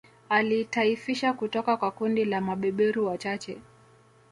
Aliitaifisha 0.29 1.33
kutoka 1.33 1.77
kwa 1.77 1.91
kundi 1.91 2.25
la 2.25 2.41
mabeberu 2.41 3.05
wachache 3.07 3.57